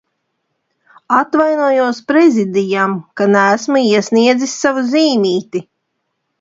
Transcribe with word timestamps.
Atvainojos 1.17 1.99
Prezidijam, 2.13 2.97
ka 3.21 3.29
neesmu 3.37 3.85
iesniedzis 3.93 4.59
savu 4.65 4.89
zīmīti. 4.93 5.67